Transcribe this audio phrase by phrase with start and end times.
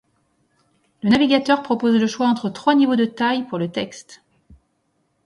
[1.03, 4.23] Le navigateur propose le choix entre trois niveaux de taille pour le texte.